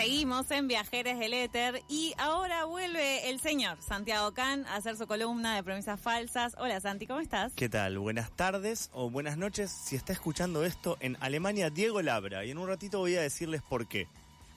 Seguimos 0.00 0.50
en 0.50 0.66
Viajeres 0.66 1.18
del 1.18 1.34
Éter 1.34 1.82
y 1.86 2.14
ahora 2.16 2.64
vuelve 2.64 3.28
el 3.28 3.38
señor 3.38 3.76
Santiago 3.82 4.32
Can 4.32 4.64
a 4.64 4.76
hacer 4.76 4.96
su 4.96 5.06
columna 5.06 5.54
de 5.54 5.62
premisas 5.62 6.00
falsas. 6.00 6.54
Hola 6.56 6.80
Santi, 6.80 7.06
¿cómo 7.06 7.20
estás? 7.20 7.52
¿Qué 7.54 7.68
tal? 7.68 7.98
Buenas 7.98 8.34
tardes 8.34 8.88
o 8.94 9.10
buenas 9.10 9.36
noches 9.36 9.70
si 9.70 9.96
está 9.96 10.14
escuchando 10.14 10.64
esto 10.64 10.96
en 11.00 11.18
Alemania 11.20 11.68
Diego 11.68 12.00
Labra 12.00 12.46
y 12.46 12.50
en 12.50 12.56
un 12.56 12.66
ratito 12.66 13.00
voy 13.00 13.16
a 13.16 13.20
decirles 13.20 13.60
por 13.60 13.88
qué. 13.88 14.08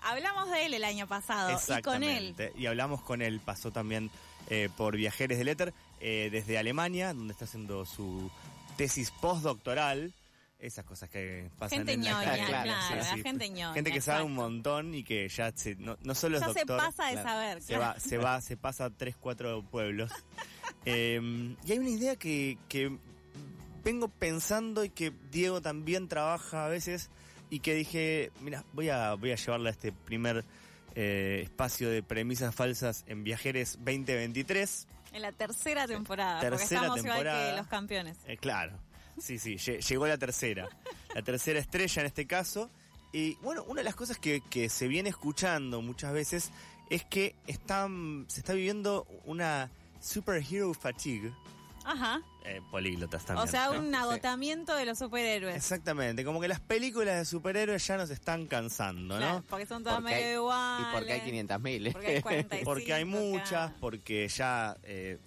Hablamos 0.02 0.50
de 0.50 0.66
él 0.66 0.75
el 0.75 0.86
año 0.86 1.07
pasado 1.07 1.60
y 1.78 1.82
con 1.82 2.04
él. 2.04 2.34
Y 2.55 2.68
hablamos 2.68 3.02
con 3.02 3.21
él, 3.21 3.41
pasó 3.41 3.70
también 3.70 4.12
eh, 4.50 4.70
por 4.78 4.96
Viajeres 4.96 5.38
del 5.39 5.50
Éter 5.50 5.73
eh, 6.00 6.30
desde 6.32 6.57
Alemania, 6.57 7.14
donde 7.14 7.34
está 7.34 7.44
haciendo 7.44 7.86
su 7.86 8.32
tesis 8.78 9.12
postdoctoral 9.12 10.14
esas 10.64 10.86
cosas 10.86 11.09
que 11.09 11.50
pasan 11.59 11.79
gente 11.79 11.93
en 11.93 12.05
la 12.05 12.21
claro, 12.21 12.73
claro 12.88 13.23
gente 13.23 13.50
ñoña. 13.50 13.73
Gente 13.73 13.92
que 13.92 14.01
sabe 14.01 14.24
un 14.24 14.33
montón 14.33 14.96
y 14.96 15.04
que 15.04 15.28
ya 15.28 15.51
se, 15.54 15.75
no, 15.75 15.97
no 16.01 16.15
solo 16.15 16.37
es 16.37 16.46
doctor. 16.46 16.79
se 16.79 16.86
pasa 16.86 17.07
de 17.07 17.15
saber. 17.21 17.61
Se 17.61 17.78
va, 17.78 18.00
se 18.00 18.18
va, 18.18 18.42
se 18.42 18.56
pasa 18.56 18.86
a 18.86 18.89
tres, 18.89 19.15
cuatro 19.20 19.64
pueblos. 19.64 20.11
Em, 20.86 21.56
y 21.65 21.71
hay 21.71 21.79
una 21.79 21.89
idea 21.92 22.15
que, 22.18 22.57
que 22.68 22.97
vengo 23.86 24.10
pensando 24.10 24.84
y 24.84 24.89
que 24.89 25.14
Diego 25.32 25.61
también 25.61 26.10
trabaja 26.10 26.65
a 26.65 26.68
veces 26.68 27.09
y 27.50 27.59
que 27.59 27.73
dije, 27.73 28.32
mira, 28.42 28.65
voy 28.73 28.89
a, 28.89 29.14
voy 29.14 29.32
a 29.32 29.36
llevarla 29.36 29.70
a 29.70 29.71
este 29.71 29.93
primer 29.93 30.43
eh, 30.95 31.42
espacio 31.43 31.89
de 31.89 32.03
premisas 32.03 32.53
falsas 32.53 33.06
en 33.08 33.23
Viajeres 33.23 33.78
2023. 33.78 34.88
En 35.14 35.22
la 35.22 35.31
tercera 35.31 35.88
temporada, 35.88 36.42
tercera 36.42 36.58
porque 36.59 36.64
estamos 36.64 36.95
temporada, 36.95 37.39
igual 37.39 37.52
que 37.52 37.58
los 37.58 37.67
campeones. 37.67 38.17
Eh, 38.25 38.38
claro. 38.38 38.78
Sí, 39.19 39.39
sí, 39.39 39.58
llegó 39.58 40.08
la 40.08 40.17
tercera. 40.17 40.69
La 41.13 41.22
tercera 41.22 41.59
estrella 41.59 42.02
en 42.02 42.05
este 42.08 42.25
caso. 42.25 42.69
Y 43.11 43.36
bueno, 43.36 43.63
una 43.67 43.81
de 43.81 43.86
las 43.86 43.95
cosas 43.95 44.17
que, 44.17 44.41
se 44.69 44.88
viene 44.88 45.09
escuchando 45.09 45.81
muchas 45.81 46.14
veces 46.14 46.52
es 46.89 47.05
que 47.05 47.36
están, 47.47 48.25
se 48.28 48.39
está 48.39 48.53
viviendo 48.53 49.08
una 49.25 49.70
superhero 50.02 50.73
fatigue. 50.73 51.31
Ajá. 51.86 52.22
Eh, 52.45 52.61
políglotas 52.72 53.25
también. 53.25 53.47
O 53.47 53.52
sea, 53.52 53.72
un 53.72 53.94
agotamiento 53.94 54.75
de 54.75 54.86
los 54.86 55.00
superhéroes. 55.00 55.55
Exactamente, 55.55 56.25
como 56.25 56.42
que 56.42 56.48
las 56.48 56.59
películas 56.59 57.17
de 57.17 57.25
superhéroes 57.25 57.86
ya 57.86 57.98
nos 57.98 58.09
están 58.09 58.48
cansando, 58.48 59.20
¿no? 59.20 59.44
porque 59.50 59.66
son 59.66 59.83
todas 59.83 60.02
medio 60.02 60.33
iguales. 60.42 60.88
Y 60.88 60.94
porque 60.94 61.14
hay 61.14 61.22
500.000. 61.22 61.94
Porque 61.94 62.08
hay 62.08 62.22
45, 62.22 62.66
Porque 62.66 62.94
hay 62.94 63.05
muchas, 63.05 63.72
porque 63.80 64.27
ya 64.27 64.75
eh, 64.83 65.20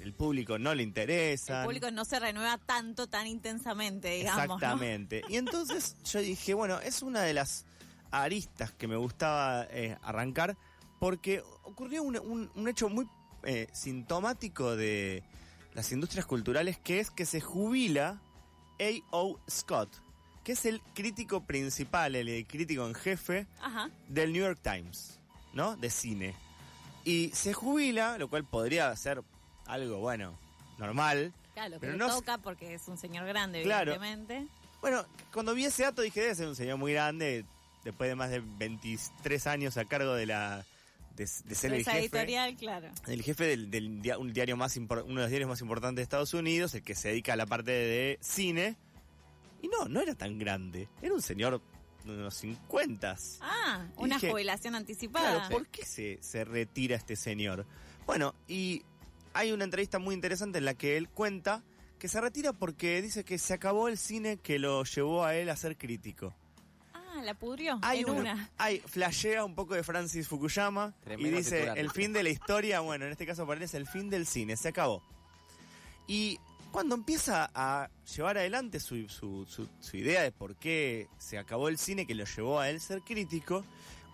el 0.00 0.12
público 0.12 0.58
no 0.58 0.74
le 0.74 0.82
interesa. 0.82 1.60
El 1.60 1.66
público 1.66 1.90
no 1.90 2.04
se 2.04 2.20
renueva 2.20 2.58
tanto, 2.58 3.08
tan 3.08 3.26
intensamente, 3.26 4.10
digamos. 4.10 4.56
Exactamente. 4.56 5.22
Y 5.28 5.36
entonces 5.36 5.96
yo 6.04 6.20
dije, 6.20 6.54
bueno, 6.54 6.80
es 6.80 7.02
una 7.02 7.22
de 7.22 7.34
las 7.34 7.64
aristas 8.10 8.72
que 8.72 8.88
me 8.88 8.96
gustaba 8.96 9.66
eh, 9.70 9.96
arrancar 10.02 10.56
porque 10.98 11.42
ocurrió 11.62 12.02
un, 12.02 12.68
hecho 12.68 12.88
muy 12.88 13.06
eh, 13.44 13.68
sintomático 13.72 14.76
de 14.76 15.22
las 15.74 15.92
industrias 15.92 16.26
culturales 16.26 16.78
que 16.78 17.00
es 17.00 17.10
que 17.10 17.26
se 17.26 17.40
jubila 17.40 18.20
A.O. 18.80 19.38
Scott, 19.48 19.90
que 20.42 20.52
es 20.52 20.64
el 20.64 20.80
crítico 20.94 21.44
principal, 21.44 22.16
el 22.16 22.46
crítico 22.46 22.86
en 22.86 22.94
jefe 22.94 23.46
del 24.08 24.32
New 24.32 24.42
York 24.42 24.60
Times, 24.62 25.20
¿no? 25.52 25.76
De 25.76 25.90
cine. 25.90 26.34
Y 27.04 27.30
se 27.32 27.52
jubila, 27.52 28.18
lo 28.18 28.28
cual 28.28 28.44
podría 28.44 28.94
ser 28.96 29.22
algo, 29.68 29.98
bueno, 29.98 30.36
normal. 30.78 31.32
Claro, 31.54 31.76
pero 31.80 31.96
no 31.96 32.08
toca 32.08 32.38
porque 32.38 32.74
es 32.74 32.88
un 32.88 32.98
señor 32.98 33.26
grande, 33.26 33.60
evidentemente. 33.60 34.46
Bueno, 34.80 35.04
cuando 35.32 35.54
vi 35.54 35.64
ese 35.64 35.82
dato 35.82 36.02
dije, 36.02 36.20
debe 36.20 36.34
ser 36.34 36.48
un 36.48 36.56
señor 36.56 36.78
muy 36.78 36.92
grande, 36.92 37.44
después 37.84 38.08
de 38.08 38.14
más 38.14 38.30
de 38.30 38.40
23 38.40 39.46
años 39.46 39.76
a 39.76 39.84
cargo 39.84 40.14
de 40.14 40.26
la 40.26 40.64
de, 41.18 41.26
ser 41.26 41.72
el 41.72 41.84
jefe, 41.84 41.98
editorial, 41.98 42.56
claro. 42.56 42.88
El 43.06 43.22
jefe 43.22 43.56
del, 43.56 44.14
un 44.18 44.32
diario 44.32 44.56
más 44.56 44.76
uno 44.76 45.04
de 45.04 45.14
los 45.14 45.28
diarios 45.28 45.48
más 45.48 45.60
importantes 45.60 45.96
de 45.96 46.02
Estados 46.02 46.32
Unidos, 46.32 46.74
el 46.74 46.82
que 46.82 46.94
se 46.94 47.08
dedica 47.08 47.32
a 47.32 47.36
la 47.36 47.46
parte 47.46 47.72
de 47.72 48.18
cine. 48.20 48.76
Y 49.60 49.68
no, 49.68 49.86
no 49.86 50.00
era 50.00 50.14
tan 50.14 50.38
grande. 50.38 50.88
Era 51.02 51.12
un 51.12 51.22
señor 51.22 51.60
de 52.04 52.12
unos 52.12 52.34
50. 52.34 53.16
Ah, 53.40 53.86
una 53.96 54.20
jubilación 54.20 54.76
anticipada. 54.76 55.48
Claro, 55.48 55.50
¿por 55.50 55.66
qué 55.66 55.84
se, 55.84 56.18
se 56.22 56.44
retira 56.44 56.94
este 56.94 57.16
señor? 57.16 57.66
Bueno, 58.06 58.34
y 58.46 58.84
hay 59.38 59.52
una 59.52 59.62
entrevista 59.62 60.00
muy 60.00 60.16
interesante 60.16 60.58
en 60.58 60.64
la 60.64 60.74
que 60.74 60.96
él 60.96 61.08
cuenta 61.08 61.62
que 62.00 62.08
se 62.08 62.20
retira 62.20 62.52
porque 62.52 63.00
dice 63.00 63.22
que 63.24 63.38
se 63.38 63.54
acabó 63.54 63.86
el 63.86 63.96
cine 63.96 64.38
que 64.38 64.58
lo 64.58 64.82
llevó 64.82 65.24
a 65.24 65.36
él 65.36 65.48
a 65.48 65.54
ser 65.54 65.78
crítico. 65.78 66.34
Ah, 66.92 67.22
la 67.22 67.34
pudrió. 67.34 67.78
Hay 67.82 68.00
en 68.00 68.10
una. 68.10 68.50
Hay, 68.58 68.80
flashea 68.80 69.44
un 69.44 69.54
poco 69.54 69.74
de 69.74 69.84
Francis 69.84 70.26
Fukuyama 70.26 70.92
y 71.16 71.30
dice, 71.30 71.70
el 71.76 71.92
fin 71.92 72.12
de 72.12 72.24
la 72.24 72.30
historia, 72.30 72.80
bueno, 72.80 73.04
en 73.04 73.12
este 73.12 73.26
caso 73.26 73.46
para 73.46 73.58
él 73.58 73.62
es 73.62 73.74
el 73.74 73.86
fin 73.86 74.10
del 74.10 74.26
cine, 74.26 74.56
se 74.56 74.70
acabó. 74.70 75.04
Y 76.08 76.40
cuando 76.72 76.96
empieza 76.96 77.48
a 77.54 77.90
llevar 78.16 78.38
adelante 78.38 78.80
su, 78.80 79.08
su, 79.08 79.46
su, 79.46 79.96
idea 79.96 80.22
de 80.22 80.32
por 80.32 80.56
qué 80.56 81.06
se 81.18 81.38
acabó 81.38 81.68
el 81.68 81.78
cine 81.78 82.06
que 82.06 82.16
lo 82.16 82.24
llevó 82.24 82.58
a 82.58 82.70
él 82.70 82.80
ser 82.80 83.02
crítico, 83.02 83.64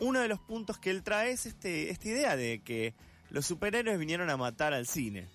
uno 0.00 0.20
de 0.20 0.28
los 0.28 0.38
puntos 0.40 0.78
que 0.78 0.90
él 0.90 1.02
trae 1.02 1.30
es 1.30 1.46
este, 1.46 1.88
esta 1.88 2.08
idea 2.08 2.36
de 2.36 2.60
que 2.62 2.94
los 3.34 3.44
superhéroes 3.46 3.98
vinieron 3.98 4.30
a 4.30 4.36
matar 4.36 4.72
al 4.72 4.86
cine. 4.86 5.26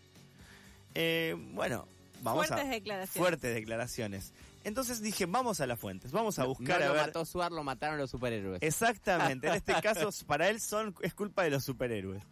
Eh, 0.96 1.36
bueno, 1.52 1.86
vamos 2.22 2.48
fuertes 2.48 2.66
a... 2.66 2.70
Declaraciones. 2.70 3.28
Fuertes 3.28 3.54
declaraciones. 3.54 4.34
Entonces 4.64 5.02
dije, 5.02 5.26
vamos 5.26 5.60
a 5.60 5.68
las 5.68 5.78
fuentes, 5.78 6.14
vamos 6.14 6.40
a 6.40 6.46
buscar 6.46 6.80
no 6.80 6.86
a 6.86 6.90
lo 6.90 6.96
mató 6.96 7.26
Suar, 7.26 7.52
lo 7.52 7.62
mataron 7.62 7.98
los 7.98 8.10
superhéroes. 8.10 8.62
Exactamente, 8.62 9.48
en 9.48 9.56
este 9.56 9.74
caso 9.82 10.10
para 10.26 10.48
él 10.48 10.62
son 10.62 10.96
es 11.02 11.14
culpa 11.14 11.44
de 11.44 11.50
los 11.50 11.66
superhéroes. 11.66 12.24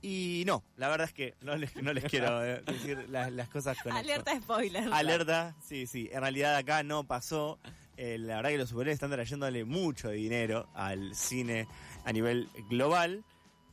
Y 0.00 0.44
no, 0.46 0.62
la 0.76 0.88
verdad 0.88 1.08
es 1.08 1.14
que 1.14 1.34
no 1.40 1.56
les, 1.56 1.74
no 1.82 1.92
les 1.92 2.04
quiero 2.04 2.44
eh, 2.44 2.62
decir 2.64 3.08
las, 3.08 3.48
cosas 3.48 3.76
con 3.82 3.92
Alerta 3.92 4.38
spoiler. 4.40 4.92
Alerta, 4.92 5.56
sí, 5.66 5.88
sí. 5.88 6.08
En 6.12 6.20
realidad 6.20 6.54
acá 6.54 6.84
no 6.84 7.02
pasó. 7.04 7.58
Eh, 7.96 8.18
la 8.18 8.36
verdad 8.36 8.50
que 8.50 8.58
los 8.58 8.68
superhéroes 8.68 8.94
están 8.94 9.10
trayéndole 9.10 9.64
mucho 9.64 10.10
dinero 10.10 10.68
al 10.74 11.16
cine 11.16 11.66
a 12.04 12.12
nivel 12.12 12.48
global 12.70 13.24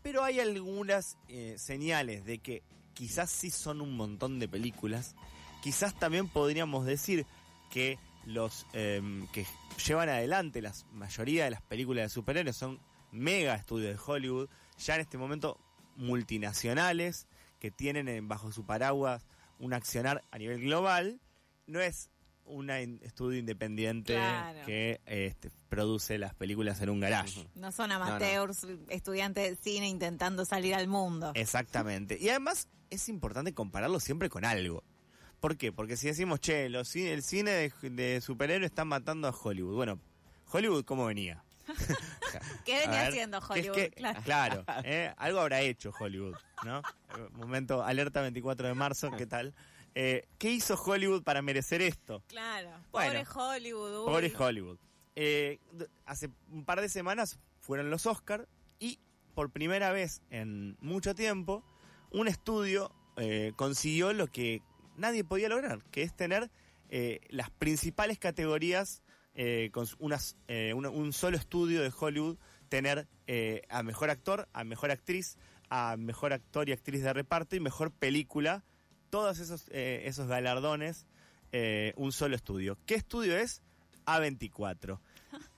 pero 0.05 0.23
hay 0.23 0.39
algunas 0.39 1.17
eh, 1.29 1.55
señales 1.57 2.25
de 2.25 2.38
que 2.38 2.61
quizás 2.93 3.27
sí 3.27 3.49
son 3.49 3.81
un 3.81 3.97
montón 3.97 4.38
de 4.38 4.47
películas. 4.47 5.16
Quizás 5.63 5.97
también 5.97 6.27
podríamos 6.27 6.85
decir 6.85 7.25
que 7.71 7.97
los 8.23 8.67
em, 8.73 9.25
que 9.29 9.47
llevan 9.83 10.09
adelante 10.09 10.61
la 10.61 10.73
mayoría 10.93 11.45
de 11.45 11.49
las 11.49 11.63
películas 11.63 12.03
de 12.05 12.09
superhéroes 12.09 12.55
son 12.55 12.79
mega 13.11 13.55
estudios 13.55 13.97
de 13.97 13.99
Hollywood, 14.05 14.47
ya 14.77 14.93
en 14.93 15.01
este 15.01 15.17
momento 15.17 15.59
multinacionales 15.95 17.25
que 17.59 17.72
tienen 17.72 18.27
bajo 18.27 18.51
su 18.51 18.63
paraguas 18.63 19.25
un 19.57 19.73
accionar 19.73 20.23
a 20.29 20.37
nivel 20.37 20.61
global. 20.61 21.19
No 21.66 21.81
es 21.81 22.11
un 22.45 22.69
estudio 22.69 23.39
independiente 23.39 24.17
que 24.66 25.01
este, 25.06 25.50
produce 25.69 26.17
las 26.17 26.33
películas 26.33 26.81
en 26.81 26.89
un 26.89 27.00
garage. 27.00 27.47
No 27.56 27.72
son 27.72 27.91
amateurs, 27.91 28.66
estudiantes 28.89 29.50
de 29.50 29.56
cine 29.56 29.88
intentando 29.88 30.45
salir 30.45 30.75
al 30.75 30.88
mundo. 30.88 31.31
Exactamente. 31.35 32.17
Y 32.19 32.29
además 32.29 32.67
es 32.89 33.09
importante 33.09 33.53
compararlo 33.53 34.00
siempre 34.00 34.29
con 34.29 34.45
algo. 34.45 34.84
¿Por 35.39 35.57
qué? 35.57 35.72
Porque 35.72 35.97
si 35.97 36.07
decimos, 36.07 36.39
che, 36.39 36.69
los, 36.69 36.95
el 36.95 37.23
cine 37.23 37.51
de, 37.51 37.89
de 37.89 38.22
superhéroes 38.22 38.72
está 38.72 38.85
matando 38.85 39.28
a 39.28 39.31
Hollywood. 39.31 39.75
Bueno, 39.75 40.00
Hollywood, 40.51 40.85
¿cómo 40.85 41.05
venía? 41.05 41.44
¿Qué 42.66 42.79
venía 42.79 43.07
haciendo 43.07 43.39
Hollywood? 43.39 43.78
claro, 44.23 44.63
¿eh? 44.84 45.13
algo 45.17 45.39
habrá 45.39 45.61
hecho 45.61 45.91
Hollywood, 46.00 46.35
¿no? 46.63 46.81
Momento, 47.31 47.84
alerta 47.84 48.22
24 48.22 48.67
de 48.67 48.73
marzo, 48.73 49.11
¿qué 49.11 49.25
tal? 49.25 49.53
Eh, 49.97 50.28
¿Qué 50.38 50.51
hizo 50.51 50.75
Hollywood 50.75 51.23
para 51.23 51.41
merecer 51.41 51.81
esto? 51.81 52.22
Claro, 52.28 52.69
pobre 52.91 53.25
Hollywood. 53.33 54.06
Pobre 54.06 54.33
Hollywood. 54.38 54.78
Eh, 55.16 55.59
hace 56.05 56.29
un 56.52 56.66
par 56.66 56.81
de 56.81 56.90
semanas 56.90 57.40
fueron 57.61 57.90
los 57.90 58.05
Oscars 58.05 58.46
y 58.78 58.99
por 59.34 59.52
primera 59.52 59.93
vez 59.93 60.22
en 60.29 60.75
mucho 60.81 61.16
tiempo 61.16 61.64
un 62.11 62.28
estudio 62.28 62.93
eh, 63.16 63.53
consiguió 63.55 64.11
lo 64.11 64.28
que 64.28 64.61
nadie 64.97 65.23
podía 65.23 65.47
lograr, 65.47 65.81
que 65.91 66.03
es 66.03 66.14
tener 66.14 66.52
las 67.29 67.49
principales 67.49 68.19
categorías 68.19 69.02
con 69.73 69.87
unas, 69.99 70.37
un 70.47 71.14
solo 71.14 71.35
estudio 71.35 71.81
de 71.81 71.91
Hollywood, 71.97 72.37
tener 72.69 73.08
a 73.69 73.84
mejor 73.84 74.09
actor, 74.09 74.47
a 74.53 74.64
mejor 74.64 74.91
actriz, 74.91 75.37
a 75.69 75.97
mejor 75.97 76.31
actor 76.31 76.69
y 76.69 76.72
actriz 76.73 77.02
de 77.02 77.11
reparto 77.11 77.55
y 77.55 77.59
mejor 77.59 77.91
película 77.91 78.64
todos 79.09 79.40
esos, 79.40 79.66
eh, 79.72 80.03
esos 80.05 80.28
galardones 80.28 81.05
eh, 81.52 81.93
un 81.96 82.11
solo 82.11 82.35
estudio. 82.35 82.78
¿Qué 82.85 82.96
estudio 82.96 83.37
es? 83.37 83.61
A24. 84.05 84.99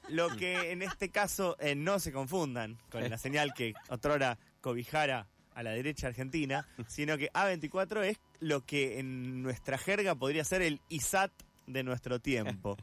Lo 0.09 0.29
que 0.35 0.71
en 0.71 0.81
este 0.81 1.09
caso 1.09 1.57
eh, 1.59 1.75
no 1.75 1.99
se 1.99 2.11
confundan 2.11 2.77
con 2.91 3.09
la 3.09 3.17
señal 3.17 3.53
que 3.53 3.73
otrora 3.89 4.38
cobijara 4.61 5.27
a 5.53 5.63
la 5.63 5.71
derecha 5.71 6.07
argentina, 6.07 6.67
sino 6.88 7.17
que 7.17 7.31
A24 7.31 8.03
es 8.03 8.19
lo 8.39 8.63
que 8.63 8.99
en 8.99 9.41
nuestra 9.41 9.77
jerga 9.77 10.13
podría 10.15 10.44
ser 10.44 10.61
el 10.61 10.79
ISAT 10.89 11.31
de 11.65 11.83
nuestro 11.83 12.19
tiempo. 12.19 12.77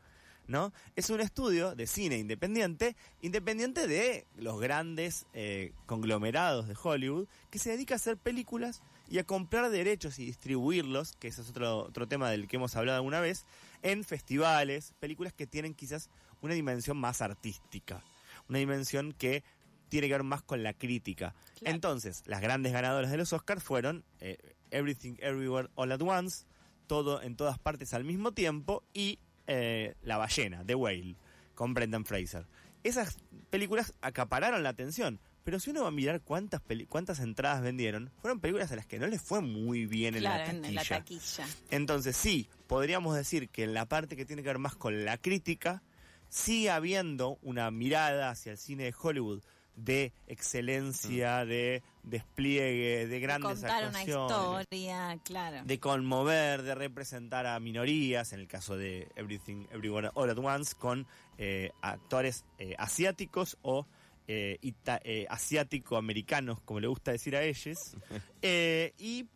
¿no? 0.47 0.73
Es 0.97 1.09
un 1.11 1.21
estudio 1.21 1.75
de 1.75 1.87
cine 1.87 2.19
independiente, 2.19 2.97
independiente 3.23 3.87
de 3.87 4.27
los 4.37 4.61
grandes 4.61 5.27
eh, 5.35 5.73
conglomerados 5.87 6.69
de 6.69 6.77
Hollywood, 6.81 7.29
que 7.51 7.59
se 7.59 7.71
dedica 7.71 7.95
a 7.95 7.97
hacer 7.97 8.17
películas 8.17 8.83
y 9.09 9.19
a 9.19 9.25
comprar 9.25 9.71
derechos 9.71 10.19
y 10.19 10.27
distribuirlos, 10.27 11.13
que 11.15 11.29
ese 11.29 11.43
es 11.43 11.51
otro, 11.51 11.79
otro 11.79 12.09
tema 12.09 12.31
del 12.31 12.49
que 12.49 12.57
hemos 12.57 12.75
hablado 12.77 12.97
alguna 12.97 13.21
vez, 13.21 13.45
en 13.83 14.05
festivales, 14.05 14.93
películas 14.99 15.33
que 15.33 15.47
tienen 15.47 15.75
quizás 15.75 16.09
una 16.41 16.55
dimensión 16.55 16.97
más 16.97 17.23
artística, 17.23 18.03
una 18.49 18.59
dimensión 18.59 19.13
que 19.13 19.45
tiene 19.89 20.09
que 20.09 20.15
ver 20.15 20.23
más 20.23 20.43
con 20.43 20.63
la 20.63 20.73
crítica. 20.73 21.35
Claro. 21.59 21.75
Entonces, 21.75 22.23
las 22.27 22.41
grandes 22.41 22.73
ganadoras 22.73 23.11
de 23.11 23.17
los 23.17 23.33
Oscars 23.33 23.63
fueron 23.63 24.05
eh, 24.21 24.39
Everything 24.71 25.15
Everywhere 25.19 25.69
All 25.75 25.93
at 25.93 26.03
Once, 26.03 26.47
todo 26.87 27.23
en 27.23 27.37
todas 27.37 27.59
partes 27.59 27.95
al 27.95 28.05
mismo 28.05 28.33
tiempo 28.33 28.83
y 28.93 29.19
eh, 29.47 29.95
La 30.03 30.17
ballena, 30.17 30.65
The 30.65 30.75
Whale, 30.75 31.17
con 31.55 31.75
Brendan 31.75 32.05
Fraser. 32.05 32.47
Esas 32.83 33.19
películas 33.51 33.95
acapararon 34.01 34.63
la 34.63 34.71
atención, 34.71 35.21
pero 35.45 35.61
si 35.61 35.71
uno 35.71 35.83
va 35.83 35.89
a 35.89 35.93
mirar 35.93 36.23
cuántas 36.23 36.61
peli- 36.63 36.87
cuántas 36.87 37.21
entradas 37.21 37.63
vendieron, 37.63 38.11
fueron 38.21 38.41
películas 38.41 38.73
a 38.73 38.77
las 38.77 38.87
que 38.87 38.99
no 38.99 39.07
les 39.07 39.23
fue 39.23 39.41
muy 39.41 39.87
bien 39.87 40.15
en 40.15 40.21
claro, 40.23 40.45
la 40.45 40.51
en, 40.51 40.57
taquilla. 40.63 40.69
en 40.69 40.75
la 40.75 40.85
taquilla. 40.85 41.47
Entonces 41.71 42.17
sí, 42.17 42.49
podríamos 42.67 43.15
decir 43.15 43.49
que 43.51 43.65
en 43.65 43.75
la 43.75 43.87
parte 43.87 44.17
que 44.17 44.25
tiene 44.25 44.43
que 44.43 44.49
ver 44.49 44.59
más 44.59 44.75
con 44.75 45.05
la 45.05 45.19
crítica, 45.19 45.83
sigue 46.29 46.71
habiendo 46.71 47.39
una 47.43 47.71
mirada 47.71 48.31
hacia 48.31 48.53
el 48.53 48.59
cine 48.59 48.85
de 48.85 48.95
Hollywood 49.01 49.43
de 49.77 50.13
excelencia, 50.29 51.45
de 51.45 51.83
despliegue, 52.05 53.07
de 53.09 53.21
grandes 53.21 53.61
Contar 53.61 53.89
una 53.89 53.99
actuaciones 54.01 54.63
historia, 54.69 55.19
claro. 55.25 55.65
de 55.65 55.81
conmover, 55.81 56.63
de 56.63 56.75
representar 56.77 57.47
a 57.47 57.59
minorías, 57.59 58.33
en 58.33 58.41
el 58.41 58.47
caso 58.47 58.77
de 58.77 59.09
Everything 59.17 59.67
Everywhere 59.73 60.11
All 60.15 60.31
at 60.31 60.39
Once, 60.39 60.75
con 60.79 61.07
eh, 61.39 61.73
actores 61.83 62.45
eh, 62.59 62.77
asiáticos 62.79 63.59
o 63.63 63.87
eh, 64.29 64.59
ita- 64.63 65.01
eh, 65.05 65.27
asiático-americanos, 65.29 66.61
como 66.63 66.81
le 66.81 66.87
gusta 66.87 67.13
decir 67.13 67.37
a 67.37 67.43
ellos. 67.43 67.97
Eh, 68.43 68.93
y 68.99 69.27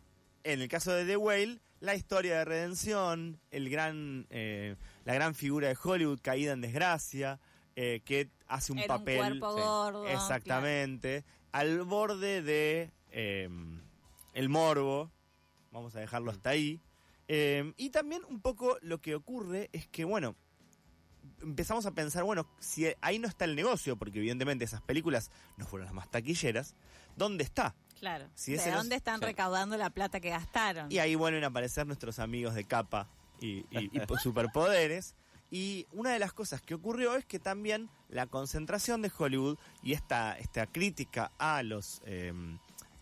en 0.45 0.61
el 0.61 0.69
caso 0.69 0.93
de 0.93 1.07
The 1.07 1.17
Whale, 1.17 1.61
la 1.81 1.95
historia 1.95 2.39
de 2.39 2.45
redención, 2.45 3.41
el 3.51 3.71
gran, 3.71 4.27
eh, 4.31 4.77
la 5.05 5.15
gran 5.15 5.35
figura 5.35 5.69
de 5.69 5.77
Hollywood 5.83 6.21
caída 6.23 6.53
en 6.53 6.61
desgracia, 6.61 7.41
eh, 7.77 8.03
que 8.05 8.29
hace 8.49 8.73
un 8.73 8.79
Era 8.81 8.99
papel... 8.99 9.21
un 9.21 9.39
cuerpo 9.41 9.57
sí. 9.57 9.63
gordo. 9.63 10.07
Exactamente. 10.09 11.25
Al 11.53 11.83
borde 11.85 12.43
de 12.43 12.91
eh, 13.13 13.49
el 14.35 14.49
morbo. 14.49 15.11
Vamos 15.71 15.95
a 15.97 16.01
dejarlo 16.01 16.31
hasta 16.31 16.51
ahí. 16.51 16.81
Eh, 17.29 17.73
y 17.77 17.91
también 17.91 18.23
un 18.29 18.41
poco 18.41 18.79
lo 18.83 19.01
que 19.01 19.15
ocurre 19.15 19.69
es 19.73 19.87
que, 19.87 20.05
bueno, 20.05 20.35
empezamos 21.43 21.87
a 21.87 21.91
pensar, 21.93 22.25
bueno, 22.25 22.47
si 22.59 22.87
ahí 23.01 23.19
no 23.19 23.29
está 23.29 23.45
el 23.45 23.55
negocio, 23.57 23.97
porque 23.97 24.19
evidentemente 24.19 24.65
esas 24.65 24.83
películas 24.83 25.31
no 25.57 25.67
fueron 25.67 25.87
las 25.87 25.95
más 25.95 26.11
taquilleras, 26.11 26.75
¿dónde 27.17 27.45
está? 27.45 27.75
Claro. 27.99 28.29
Si 28.35 28.53
¿De 28.57 28.71
no- 28.71 28.77
dónde 28.79 28.95
están 28.97 29.21
recaudando 29.21 29.77
la 29.77 29.91
plata 29.91 30.21
que 30.21 30.31
gastaron? 30.31 30.91
Y 30.93 30.99
ahí 30.99 31.15
vuelven 31.17 31.45
a 31.45 31.49
aparecer 31.49 31.87
nuestros 31.87 32.19
amigos 32.19 32.55
de 32.55 32.65
capa 32.65 33.09
y, 33.41 33.65
y- 33.71 33.91
y 33.93 34.01
po- 34.07 34.19
superpoderes. 34.19 35.15
Y 35.51 35.87
una 35.93 36.11
de 36.13 36.19
las 36.19 36.33
cosas 36.33 36.61
que 36.61 36.75
ocurrió 36.75 37.17
es 37.17 37.25
que 37.25 37.39
también 37.39 37.89
la 38.11 38.27
concentración 38.27 39.01
de 39.03 39.11
Hollywood 39.17 39.57
y 39.83 39.95
esta, 39.95 40.37
esta 40.39 40.67
crítica 40.67 41.33
a 41.39 41.63
los 41.63 42.03
eh, 42.05 42.33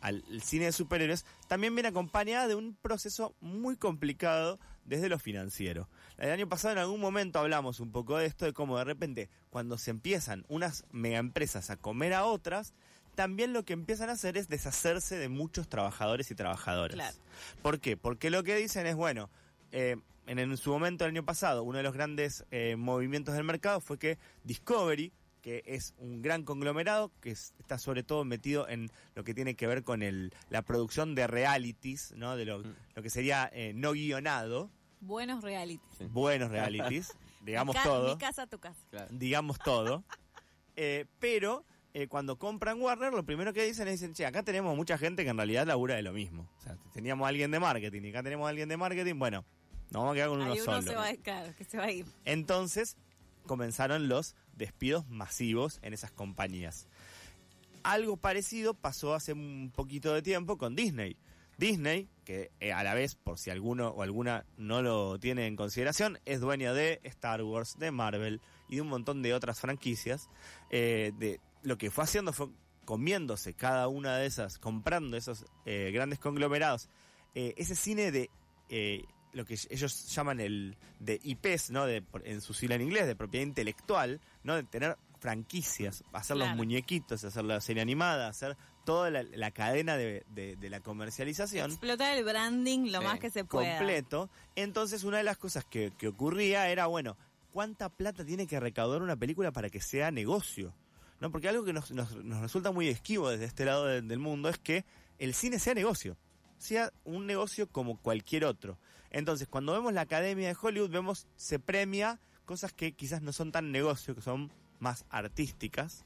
al 0.07 0.41
cine 0.41 0.67
de 0.67 0.73
superhéroes 0.73 1.25
también 1.49 1.75
viene 1.75 1.89
acompañada 1.89 2.47
de 2.47 2.55
un 2.55 2.77
proceso 2.77 3.35
muy 3.41 3.77
complicado 3.77 4.61
desde 4.85 5.09
lo 5.09 5.19
financiero. 5.19 5.89
El 6.17 6.31
año 6.31 6.49
pasado 6.49 6.73
en 6.73 6.79
algún 6.79 7.01
momento 7.01 7.41
hablamos 7.41 7.81
un 7.81 7.91
poco 7.91 8.17
de 8.17 8.27
esto, 8.27 8.45
de 8.45 8.53
cómo 8.53 8.79
de 8.79 8.85
repente 8.85 9.29
cuando 9.51 9.79
se 9.79 9.91
empiezan 9.91 10.45
unas 10.49 10.85
mega 10.93 11.19
empresas 11.19 11.71
a 11.71 11.77
comer 11.77 12.15
a 12.15 12.25
otras, 12.25 12.73
también 13.17 13.53
lo 13.53 13.65
que 13.65 13.73
empiezan 13.73 14.09
a 14.09 14.13
hacer 14.13 14.37
es 14.37 14.49
deshacerse 14.49 15.17
de 15.17 15.29
muchos 15.29 15.69
trabajadores 15.69 16.31
y 16.31 16.37
trabajadoras. 16.37 16.95
Claro. 16.95 17.17
¿Por 17.63 17.81
qué? 17.81 17.97
Porque 17.97 18.31
lo 18.31 18.45
que 18.45 18.55
dicen 18.55 18.87
es, 18.87 18.95
bueno, 18.95 19.29
eh, 19.73 19.97
en, 20.29 20.39
en 20.39 20.57
su 20.57 20.71
momento 20.71 21.05
el 21.05 21.11
año 21.11 21.25
pasado, 21.25 21.65
uno 21.65 21.79
de 21.79 21.83
los 21.83 21.95
grandes 21.95 22.45
eh, 22.53 22.77
movimientos 22.77 23.35
del 23.35 23.43
mercado 23.43 23.81
fue 23.81 23.99
que 23.99 24.19
Discovery, 24.45 25.13
que 25.47 25.63
es 25.65 25.95
un 25.99 26.23
gran 26.23 26.43
conglomerado, 26.43 27.13
que 27.21 27.31
es- 27.31 27.55
está 27.61 27.79
sobre 27.79 28.03
todo 28.03 28.25
metido 28.25 28.69
en 28.69 28.91
lo 29.15 29.23
que 29.23 29.33
tiene 29.33 29.55
que 29.55 29.69
ver 29.69 29.85
con 29.85 30.03
el, 30.03 30.35
la 30.51 30.63
producción 30.63 31.15
de 31.15 31.29
realities, 31.29 32.13
¿no? 32.17 32.35
de 32.35 32.45
lo, 32.47 32.59
Mm. 32.59 32.75
lo 32.97 33.03
que 33.05 33.11
sería 33.11 33.49
eh, 33.53 33.73
no 33.73 33.93
guionado, 33.93 34.73
Buenos 35.01 35.45
reality. 35.45 35.81
buenos 36.11 36.51
realities, 36.51 37.13
digamos 37.45 37.77
mi 37.77 37.83
todo 37.85 38.15
Mi 38.17 38.19
casa, 38.19 38.49
tu 38.49 38.59
casa. 38.59 38.81
Claro. 38.91 39.07
digamos 39.13 39.59
todo. 39.61 40.03
Eh, 40.79 41.07
pero 41.21 41.65
eh, 41.95 42.07
cuando 42.09 42.39
compran 42.39 42.83
Warner, 42.83 43.13
lo 43.15 43.25
primero 43.25 43.53
que 43.55 43.65
dicen 43.65 43.87
es, 43.89 44.01
dicen, 44.01 44.13
che, 44.15 44.27
acá 44.27 44.43
tenemos 44.43 44.77
mucha 44.77 44.99
gente 44.99 45.23
que 45.25 45.31
en 45.31 45.37
realidad 45.39 45.65
labura 45.67 45.95
de 45.95 46.03
lo 46.03 46.13
mismo. 46.13 46.51
O 46.59 46.61
sea, 46.61 46.77
teníamos 46.93 47.25
a 47.25 47.29
alguien 47.29 47.51
de 47.53 47.59
marketing 47.61 48.03
y 48.03 48.11
acá 48.11 48.23
tenemos 48.25 48.45
a 48.47 48.51
alguien 48.51 48.69
de 48.69 48.77
marketing, 48.77 49.19
bueno, 49.19 49.45
nos 49.91 50.03
vamos 50.03 50.11
a 50.11 50.15
quedar 50.17 50.29
con 50.29 50.41
uno 50.43 50.53
Ahí 50.53 50.61
uno 50.61 50.65
solo. 50.73 50.83
se 50.83 50.95
va, 50.97 51.15
claro, 51.23 51.55
que 51.57 51.65
se 51.65 51.79
va 51.79 51.85
a 51.85 51.91
ir. 51.93 52.05
Entonces 52.27 52.97
comenzaron 53.47 54.09
los 54.09 54.35
despidos 54.57 55.09
masivos 55.09 55.79
en 55.83 55.95
esas 55.95 56.11
compañías. 56.11 56.89
Algo 57.83 58.17
parecido 58.17 58.75
pasó 58.75 59.15
hace 59.15 59.33
un 59.33 59.71
poquito 59.75 60.13
de 60.13 60.23
tiempo 60.23 60.59
con 60.59 60.75
Disney. 60.75 61.17
Disney, 61.59 62.09
que 62.25 62.51
eh, 62.61 62.73
a 62.73 62.83
la 62.83 62.95
vez, 62.95 63.15
por 63.15 63.39
si 63.39 63.51
alguno 63.51 63.89
o 63.89 64.03
alguna 64.03 64.45
no 64.59 64.83
lo 64.83 65.19
tiene 65.19 65.47
en 65.47 65.57
consideración, 65.57 66.19
es 66.25 66.41
dueño 66.41 66.75
de 66.75 67.01
Star 67.05 67.43
Wars, 67.43 67.79
de 67.79 67.91
Marvel 67.91 68.41
y 68.69 68.77
de 68.77 68.83
un 68.83 68.89
montón 68.89 69.23
de 69.23 69.33
otras 69.33 69.61
franquicias. 69.61 70.29
eh, 70.71 71.13
de, 71.19 71.41
lo 71.63 71.79
que 71.79 71.91
fue 71.91 72.05
haciendo 72.05 72.33
fue 72.33 72.49
comiéndose 72.85 73.55
cada 73.55 73.89
una 73.89 74.17
de 74.19 74.27
esas, 74.27 74.59
comprando 74.59 75.17
esos 75.17 75.45
eh, 75.65 75.91
grandes 75.93 76.21
conglomerados, 76.21 76.89
ese 77.35 77.75
cine 77.75 78.13
de 78.13 78.31
lo 79.37 79.45
que 79.45 79.59
ellos 79.71 80.09
llaman 80.15 80.41
el 80.41 80.77
de 80.99 81.21
IPs, 81.23 81.71
¿no? 81.71 81.87
De, 81.87 82.03
en 82.25 82.41
su 82.41 82.55
sigla 82.55 82.75
en 82.75 82.83
inglés, 82.83 83.07
de 83.07 83.15
propiedad 83.15 83.47
intelectual, 83.47 84.21
¿no? 84.43 84.57
De 84.57 84.63
tener 84.65 84.97
franquicias, 85.21 86.05
hacer 86.13 86.37
los 86.37 86.49
muñequitos, 86.57 87.23
hacer 87.25 87.45
la 87.45 87.61
serie 87.61 87.83
animada, 87.83 88.29
hacer 88.29 88.57
toda 88.85 89.11
la, 89.11 89.23
la 89.23 89.51
cadena 89.51 89.97
de, 89.97 90.25
de- 90.31 90.57
de 90.57 90.71
la 90.71 90.81
comercialización 90.81 91.71
Explotar 91.73 92.17
el 92.17 92.25
branding 92.25 92.91
lo 92.93 93.03
más 93.03 93.19
que 93.19 93.31
se 93.31 93.45
pueda. 93.45 93.77
completo. 93.79 94.31
Entonces, 94.55 95.05
una 95.05 95.19
de 95.19 95.25
las 95.25 95.37
cosas 95.37 95.65
que, 95.65 95.93
que 95.99 96.09
ocurría 96.09 96.69
era, 96.71 96.87
bueno, 96.87 97.17
¿cuánta 97.53 97.89
plata 97.89 98.25
tiene 98.25 98.47
que 98.47 98.59
recaudar 98.61 99.03
una 99.03 99.17
película 99.17 99.53
para 99.53 99.69
que 99.71 99.81
sea 99.81 100.11
negocio? 100.11 100.75
¿No? 101.21 101.31
Porque 101.31 101.49
algo 101.49 101.65
que 101.65 101.73
nos, 101.73 101.91
nos- 101.91 102.15
nos 102.25 102.41
resulta 102.41 102.71
muy 102.71 102.89
esquivo 102.89 103.29
desde 103.31 103.47
este 103.47 103.65
lado 103.65 103.87
de- 103.87 104.03
del 104.03 104.19
mundo 104.19 104.49
es 104.49 104.59
que 104.59 104.85
el 105.19 105.35
cine 105.35 105.59
sea 105.59 105.75
negocio, 105.75 106.17
sea 106.59 106.93
un 107.05 107.27
negocio 107.27 107.69
como 107.69 107.97
cualquier 108.01 108.45
otro. 108.45 108.79
Entonces, 109.11 109.49
cuando 109.49 109.73
vemos 109.73 109.93
la 109.93 110.03
Academia 110.03 110.49
de 110.49 110.57
Hollywood, 110.61 110.91
vemos, 110.91 111.27
se 111.37 111.59
premia 111.59 112.19
cosas 112.45 112.73
que 112.73 112.93
quizás 112.93 113.23
no 113.23 113.33
son 113.33 113.53
tan 113.53 113.73
negocio, 113.73 114.15
que 114.15 114.23
son 114.23 114.51
más 114.79 115.05
artísticas. 115.11 116.05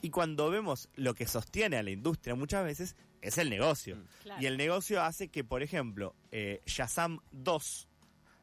Y 0.00 0.10
cuando 0.10 0.50
vemos 0.50 0.88
lo 0.96 1.14
que 1.14 1.26
sostiene 1.26 1.76
a 1.76 1.82
la 1.82 1.90
industria 1.90 2.34
muchas 2.34 2.64
veces, 2.64 2.96
es 3.20 3.38
el 3.38 3.50
negocio. 3.50 3.96
Mm. 3.96 4.04
Claro. 4.22 4.42
Y 4.42 4.46
el 4.46 4.56
negocio 4.56 5.02
hace 5.02 5.28
que, 5.28 5.44
por 5.44 5.62
ejemplo, 5.62 6.14
eh, 6.32 6.60
Shazam 6.66 7.20
2, 7.30 7.88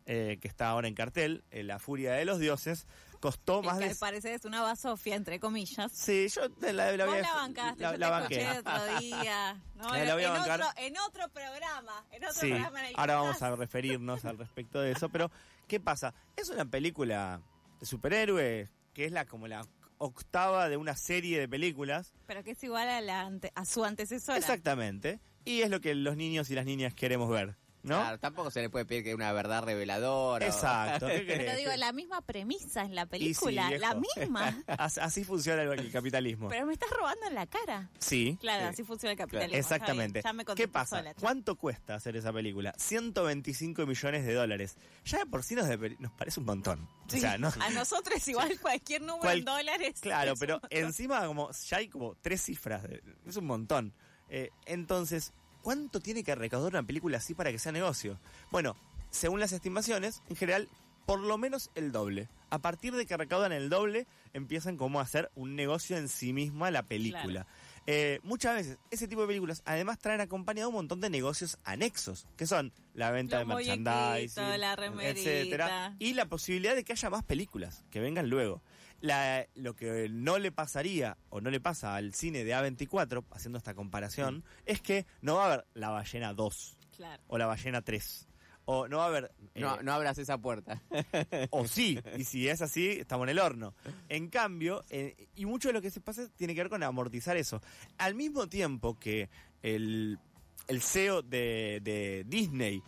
eh, 0.06 0.38
que 0.42 0.48
está 0.48 0.70
ahora 0.70 0.88
en 0.88 0.96
cartel, 0.96 1.44
eh, 1.52 1.64
La 1.64 1.80
Furia 1.80 2.14
de 2.14 2.26
los 2.26 2.40
Dioses, 2.40 2.88
costó 3.20 3.62
más 3.62 3.78
de... 3.80 3.86
al 3.90 3.96
parecer 3.96 4.34
es 4.34 4.46
una 4.46 4.62
basofia, 4.62 5.16
entre 5.16 5.40
comillas. 5.40 5.92
Sí, 5.94 6.28
yo 6.34 6.42
la, 6.62 6.72
la, 6.74 6.98
la 6.98 7.06
Vos 7.06 7.18
la 7.22 7.34
bancaste, 7.34 7.82
la- 7.84 7.92
yo 7.92 7.98
la 7.98 8.28
te 8.28 8.36
escuché 8.42 8.60
otro 8.60 9.00
día. 9.00 9.64
No, 9.76 9.96
en, 9.96 10.10
otro, 10.10 10.66
en 10.78 10.98
otro 10.98 11.30
programa, 11.30 12.06
en 12.12 12.24
otro 12.26 12.34
Sí, 12.42 12.50
programa 12.50 12.90
en 12.90 13.00
ahora 13.00 13.16
vamos 13.16 13.42
a 13.42 13.56
referirnos 13.56 14.26
al 14.26 14.38
respecto 14.38 14.80
de 14.82 14.92
eso, 14.92 15.10
pero 15.10 15.30
¿qué 15.68 15.80
pasa? 15.80 16.14
Es 16.36 16.50
una 16.50 16.66
película 16.66 17.42
de 17.80 17.86
superhéroes 17.86 18.70
que 18.94 19.06
es 19.06 19.12
la 19.12 19.26
como 19.26 19.48
la 19.48 19.66
octava 19.98 20.70
de 20.70 20.78
una 20.78 20.96
serie 20.96 21.40
de 21.40 21.48
películas. 21.48 22.14
Pero 22.26 22.44
que 22.44 22.52
es 22.52 22.64
igual 22.64 22.88
a, 22.90 23.02
la 23.02 23.22
ante- 23.22 23.52
a 23.56 23.66
su 23.66 23.84
antecesora. 23.84 24.38
Exactamente. 24.38 25.20
Y 25.46 25.62
es 25.62 25.70
lo 25.70 25.82
que 25.82 25.94
los 25.96 26.16
niños 26.16 26.50
y 26.50 26.56
las 26.56 26.66
niñas 26.66 26.94
queremos 26.94 27.30
ver, 27.30 27.56
¿no? 27.84 27.96
Claro, 28.00 28.20
tampoco 28.20 28.52
se 28.52 28.62
le 28.62 28.70
puede 28.70 28.86
pedir 28.86 29.04
que 29.04 29.16
una 29.16 29.32
verdad 29.32 29.64
reveladora. 29.64 30.46
Exacto. 30.46 31.08
¿qué 31.08 31.24
Pero 31.28 31.56
digo, 31.58 31.72
la 31.78 31.92
misma 31.94 32.22
premisa 32.22 32.84
en 32.84 32.96
la 32.96 33.04
sí, 33.04 33.10
película, 33.10 33.70
la 33.78 33.96
misma. 33.96 34.64
As- 34.68 34.98
Así 34.98 35.24
funciona 35.24 35.62
el, 35.64 35.92
capitalismo. 35.92 36.50
Pero 36.50 36.66
me 36.66 36.74
estás 36.74 36.90
robando 36.92 37.26
en 37.28 37.36
la 37.36 37.46
cara. 37.48 37.90
Sí. 38.00 38.38
Claro, 38.42 38.64
Sí. 38.66 38.68
así 38.74 38.84
funciona 38.84 39.12
el 39.14 39.18
capitalismo. 39.18 39.58
Exactamente. 39.58 40.22
ya 40.24 40.34
me 40.34 40.44
¿Qué 40.46 40.68
pasa? 40.68 40.98
sola. 40.98 41.14
¿Cuánto 41.14 41.56
cuesta 41.56 41.96
hacer 41.96 42.16
esa 42.18 42.34
película? 42.34 42.74
125 42.78 43.86
millones 43.86 44.26
de 44.26 44.34
dólares. 44.34 44.76
Ya 45.06 45.20
de 45.20 45.26
por 45.26 45.44
sí 45.44 45.56
nos, 45.56 45.68
nos 46.00 46.12
parece 46.12 46.40
un 46.40 46.46
montón. 46.46 46.88
Sí, 47.08 47.18
O 47.18 47.22
sea, 47.22 47.38
¿no? 47.38 47.52
A 47.60 47.70
nosotros 47.70 48.28
igual 48.28 48.60
cualquier 48.60 49.02
número 49.02 49.22
Cual- 49.22 49.40
en 49.40 49.46
dólares. 49.46 49.96
Claro, 50.02 50.34
es 50.34 50.40
pero 50.40 50.60
encima 50.70 51.26
como 51.26 51.50
ya 51.52 51.78
hay 51.78 51.88
como 51.88 52.16
tres 52.22 52.42
cifras. 52.44 52.84
de- 52.84 53.02
Es 53.26 53.36
un 53.38 53.46
montón. 53.46 53.94
Eh, 54.30 54.50
entonces, 54.66 55.34
¿cuánto 55.62 56.00
tiene 56.00 56.24
que 56.24 56.36
recaudar 56.36 56.74
una 56.74 56.84
película 56.84 57.18
así 57.18 57.34
para 57.34 57.52
que 57.52 57.60
sea 57.60 57.72
negocio? 57.72 58.20
Bueno, 58.52 58.76
según 59.12 59.40
las 59.40 59.52
estimaciones, 59.52 60.22
en 60.30 60.36
general, 60.36 60.70
por 61.06 61.20
lo 61.20 61.38
menos 61.38 61.72
el 61.76 61.92
doble. 61.92 62.30
A 62.52 62.60
partir 62.60 62.96
de 62.96 63.06
que 63.06 63.18
recaudan 63.18 63.52
el 63.52 63.70
doble, 63.70 64.06
empiezan 64.34 64.78
como 64.78 65.00
a 65.00 65.04
hacer 65.04 65.32
un 65.36 65.56
negocio 65.56 65.98
en 65.98 66.08
sí 66.08 66.34
misma 66.34 66.72
la 66.72 66.84
película. 66.84 67.48
Eh, 67.92 68.20
muchas 68.22 68.54
veces 68.56 68.78
ese 68.92 69.08
tipo 69.08 69.22
de 69.22 69.28
películas 69.28 69.64
además 69.66 69.98
traen 69.98 70.22
acompañado 70.22 70.70
un 70.70 70.76
montón 70.76 71.02
de 71.02 71.10
negocios 71.10 71.58
anexos, 71.64 72.28
que 72.38 72.46
son 72.46 72.72
la 72.94 73.10
venta 73.10 73.40
Los 73.40 73.48
de 73.48 73.56
merchandising, 73.56 74.60
la 74.60 74.76
etcétera, 75.10 75.96
y 75.98 76.14
la 76.14 76.28
posibilidad 76.28 76.76
de 76.76 76.84
que 76.84 76.94
haya 76.94 77.10
más 77.10 77.24
películas 77.24 77.84
que 77.90 78.00
vengan 78.00 78.30
luego. 78.30 78.62
La- 79.02 79.48
lo 79.56 79.76
que 79.76 80.08
no 80.12 80.38
le 80.38 80.52
pasaría 80.52 81.18
o 81.30 81.42
no 81.42 81.50
le 81.50 81.60
pasa 81.60 81.96
al 81.96 82.14
cine 82.14 82.44
de 82.44 82.54
A24, 82.54 83.24
haciendo 83.32 83.58
esta 83.58 83.74
comparación, 83.74 84.44
es 84.68 84.82
que 84.82 85.08
no 85.22 85.36
va 85.38 85.44
a 85.44 85.46
haber 85.54 85.66
La 85.74 85.90
Ballena 85.90 86.34
2 86.36 86.78
Claro. 86.96 87.24
o 87.28 87.38
La 87.40 87.48
Ballena 87.48 87.82
3. 87.82 88.28
O 88.72 88.88
no 88.88 88.98
va 88.98 89.06
a 89.06 89.08
haber... 89.08 89.32
eh, 89.56 89.62
No, 89.62 89.82
no 89.82 89.92
abras 89.94 90.20
esa 90.20 90.38
puerta. 90.38 90.80
o 91.50 91.66
sí, 91.68 92.00
y 92.18 92.24
si 92.24 92.48
es 92.48 92.62
así, 92.62 92.88
estamos 92.90 93.26
en 93.26 93.30
el 93.30 93.40
horno. 93.40 93.74
En 94.10 94.30
cambio, 94.30 94.84
eh, 94.92 95.28
y 95.36 95.46
mucho 95.48 95.70
de 95.70 95.74
lo 95.74 95.82
que 95.82 95.90
se 95.90 96.02
pasa 96.02 96.28
tiene 96.36 96.54
que 96.54 96.62
ver 96.62 96.70
con 96.70 96.84
amortizar 96.84 97.36
eso. 97.36 97.62
Al 97.98 98.14
mismo 98.14 98.48
tiempo 98.48 99.00
que 99.00 99.28
el, 99.64 100.20
el 100.68 100.82
CEO 100.84 101.24
de, 101.24 101.80
de 101.84 102.24
Disney 102.28 102.84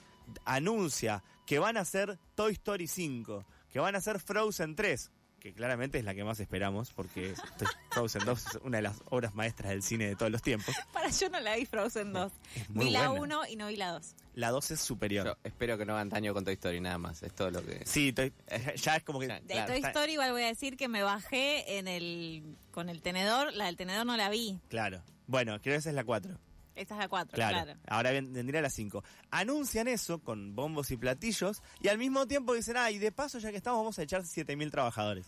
anuncia 0.45 1.23
que 1.47 1.57
van 1.59 1.77
a 1.77 1.81
hacer 1.81 2.19
Toy 2.35 2.53
Story 2.53 2.85
5, 2.88 3.43
que 3.71 3.79
van 3.79 3.95
a 3.95 3.97
hacer 3.97 4.19
Frozen 4.19 4.75
3, 4.75 5.11
que 5.41 5.53
claramente 5.53 5.98
es 5.98 6.05
la 6.05 6.13
que 6.13 6.24
más 6.24 6.39
esperamos, 6.39 6.93
porque 6.93 7.33
Frozen 7.89 8.24
2 8.25 8.45
es 8.45 8.60
una 8.63 8.77
de 8.77 8.83
las 8.83 9.01
obras 9.10 9.33
maestras 9.33 9.71
del 9.71 9.81
cine 9.81 10.07
de 10.07 10.15
todos 10.15 10.31
los 10.31 10.41
tiempos. 10.43 10.74
Para 10.93 11.10
yo 11.10 11.29
no 11.29 11.39
la 11.39 11.55
vi 11.55 11.65
Frozen 11.65 12.13
2. 12.13 12.31
Es 12.55 12.69
muy 12.69 12.86
Vi 12.86 12.91
la 12.91 13.10
buena. 13.10 13.39
1 13.41 13.48
y 13.50 13.55
no 13.55 13.67
vi 13.67 13.75
la 13.75 13.89
2. 13.93 14.15
La 14.36 14.50
2 14.51 14.71
es 14.71 14.79
superior. 14.79 15.25
Yo 15.25 15.36
espero 15.43 15.77
que 15.79 15.86
no 15.86 15.93
hagan 15.93 16.10
daño 16.10 16.33
con 16.33 16.45
Toy 16.45 16.53
Story 16.53 16.79
nada 16.79 17.00
más. 17.00 17.24
Es 17.24 17.33
todo 17.33 17.50
lo 17.50 17.65
que. 17.65 17.83
Sí, 17.86 18.13
Toy- 18.13 18.31
ya 18.77 18.95
es 18.98 19.03
como 19.03 19.19
que... 19.19 19.27
De 19.27 19.41
Claro, 19.41 19.67
Toy 19.67 19.77
está- 19.77 19.88
Story 19.89 20.13
igual 20.13 20.31
voy 20.31 20.43
a 20.43 20.48
decir 20.48 20.77
que 20.77 20.88
me 20.88 21.01
bajé 21.03 21.77
en 21.79 21.88
el 21.88 22.55
con 22.71 22.88
el 22.89 23.01
tenedor. 23.01 23.51
La 23.53 23.65
del 23.65 23.75
tenedor 23.77 24.05
no 24.05 24.15
la 24.15 24.29
vi. 24.29 24.60
Claro. 24.69 25.01
Bueno, 25.27 25.60
creo 25.60 25.74
que 25.74 25.79
esa 25.79 25.89
es 25.89 25.95
la 25.95 26.03
4. 26.03 26.38
Esta 26.75 26.93
es 26.95 26.99
la 26.99 27.07
4, 27.09 27.35
Claro. 27.35 27.63
claro. 27.63 27.79
Ahora 27.87 28.11
ven- 28.11 28.31
vendría 28.33 28.61
la 28.61 28.69
5. 28.69 29.03
Anuncian 29.29 29.87
eso 29.87 30.19
con 30.19 30.55
bombos 30.55 30.89
y 30.91 30.97
platillos 30.97 31.61
y 31.81 31.89
al 31.89 31.97
mismo 31.97 32.27
tiempo 32.27 32.53
dicen, 32.53 32.77
ah, 32.77 32.89
y 32.91 32.97
de 32.97 33.11
paso 33.11 33.39
ya 33.39 33.51
que 33.51 33.57
estamos 33.57 33.79
vamos 33.79 33.99
a 33.99 34.03
echar 34.03 34.23
7.000 34.23 34.71
trabajadores. 34.71 35.27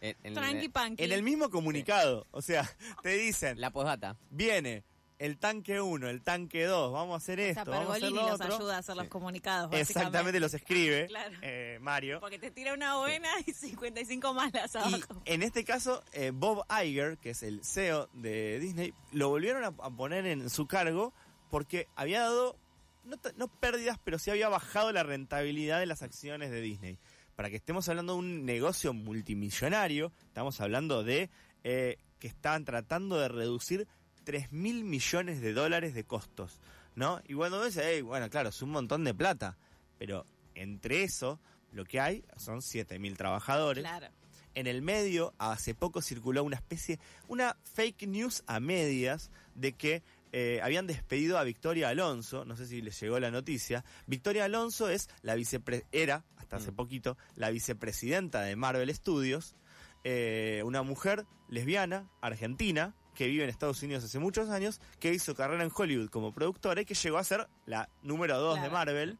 En, 0.00 0.16
en- 0.22 0.34
Tranqui 0.34 0.68
Panqui. 0.68 1.02
En 1.02 1.10
el 1.12 1.22
mismo 1.24 1.50
comunicado. 1.50 2.26
O 2.30 2.40
sea, 2.42 2.68
te 3.02 3.10
dicen, 3.18 3.60
la 3.60 3.70
postdata. 3.70 4.16
viene 4.30 4.84
el 5.18 5.38
tanque 5.38 5.80
1, 5.80 6.08
el 6.08 6.22
tanque 6.22 6.64
2, 6.64 6.92
vamos 6.92 7.14
a 7.14 7.16
hacer 7.16 7.40
esto, 7.40 7.70
vamos 7.70 7.90
a 7.90 7.96
hacer 7.96 8.12
lo 8.12 8.22
los 8.22 8.40
otro. 8.40 8.54
ayuda 8.56 8.76
a 8.76 8.78
hacer 8.78 8.96
los 8.96 9.08
comunicados. 9.08 9.72
Exactamente 9.74 10.38
los 10.40 10.54
escribe 10.54 11.06
Claro. 11.08 11.36
eh, 11.42 11.78
Mario. 11.80 12.20
Porque 12.20 12.38
te 12.38 12.50
tira 12.50 12.72
una 12.74 12.96
buena 12.98 13.28
y 13.46 13.52
55 13.52 14.32
malas 14.34 14.74
Y 14.74 14.78
abajo. 14.78 15.22
en 15.24 15.42
este 15.42 15.64
caso, 15.64 16.02
eh, 16.12 16.30
Bob 16.32 16.64
Iger, 16.84 17.18
que 17.18 17.30
es 17.30 17.42
el 17.42 17.64
CEO 17.64 18.08
de 18.12 18.58
Disney, 18.60 18.94
lo 19.12 19.28
volvieron 19.28 19.64
a, 19.64 19.68
a 19.68 19.90
poner 19.90 20.26
en 20.26 20.48
su 20.50 20.66
cargo 20.66 21.12
porque 21.50 21.88
había 21.96 22.20
dado, 22.20 22.56
no, 23.04 23.16
no 23.36 23.48
pérdidas, 23.48 23.98
pero 24.04 24.18
sí 24.18 24.30
había 24.30 24.48
bajado 24.48 24.92
la 24.92 25.02
rentabilidad 25.02 25.80
de 25.80 25.86
las 25.86 26.02
acciones 26.02 26.50
de 26.50 26.60
Disney. 26.60 26.98
Para 27.36 27.50
que 27.50 27.56
estemos 27.56 27.88
hablando 27.88 28.12
de 28.14 28.18
un 28.18 28.44
negocio 28.44 28.92
multimillonario, 28.92 30.12
estamos 30.26 30.60
hablando 30.60 31.04
de 31.04 31.30
eh, 31.64 31.98
que 32.18 32.26
estaban 32.28 32.64
tratando 32.64 33.16
de 33.18 33.28
reducir 33.28 33.86
3 34.28 34.52
mil 34.52 34.84
millones 34.84 35.40
de 35.40 35.54
dólares 35.54 35.94
de 35.94 36.04
costos, 36.04 36.60
¿no? 36.94 37.22
Y 37.26 37.32
cuando 37.32 37.60
ves, 37.60 37.78
"Ey, 37.78 38.02
bueno, 38.02 38.28
claro, 38.28 38.50
es 38.50 38.60
un 38.60 38.68
montón 38.68 39.02
de 39.04 39.14
plata, 39.14 39.56
pero 39.98 40.26
entre 40.54 41.02
eso, 41.02 41.40
lo 41.72 41.86
que 41.86 41.98
hay 41.98 42.22
son 42.36 42.60
7 42.60 42.98
mil 42.98 43.16
trabajadores. 43.16 43.82
Claro. 43.84 44.08
En 44.54 44.66
el 44.66 44.82
medio, 44.82 45.32
hace 45.38 45.74
poco 45.74 46.02
circuló 46.02 46.44
una 46.44 46.56
especie, 46.56 46.98
una 47.26 47.56
fake 47.74 48.06
news 48.06 48.42
a 48.46 48.60
medias 48.60 49.30
de 49.54 49.72
que 49.72 50.02
eh, 50.32 50.60
habían 50.62 50.86
despedido 50.86 51.38
a 51.38 51.42
Victoria 51.44 51.88
Alonso, 51.88 52.44
no 52.44 52.54
sé 52.54 52.66
si 52.66 52.82
les 52.82 53.00
llegó 53.00 53.18
la 53.18 53.30
noticia. 53.30 53.82
Victoria 54.06 54.44
Alonso 54.44 54.90
es 54.90 55.08
la 55.22 55.34
vicepre 55.36 55.86
era, 55.90 56.22
hasta 56.36 56.56
hace 56.56 56.70
Mm. 56.72 56.74
poquito, 56.76 57.16
la 57.34 57.48
vicepresidenta 57.48 58.42
de 58.42 58.54
Marvel 58.56 58.94
Studios, 58.94 59.56
eh, 60.04 60.60
una 60.66 60.82
mujer 60.82 61.24
lesbiana, 61.48 62.10
argentina, 62.20 62.94
que 63.18 63.26
vive 63.26 63.42
en 63.42 63.50
Estados 63.50 63.82
Unidos 63.82 64.04
hace 64.04 64.20
muchos 64.20 64.48
años, 64.48 64.80
que 65.00 65.12
hizo 65.12 65.34
carrera 65.34 65.64
en 65.64 65.72
Hollywood 65.74 66.08
como 66.08 66.32
productora 66.32 66.82
y 66.82 66.84
que 66.84 66.94
llegó 66.94 67.18
a 67.18 67.24
ser 67.24 67.48
la 67.66 67.88
número 68.04 68.38
dos 68.38 68.54
de 68.54 68.68
Claro. 68.68 68.72
Marvel. 68.74 69.18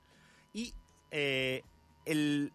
Y 0.52 0.72
eh, 1.10 1.62
el, 2.06 2.52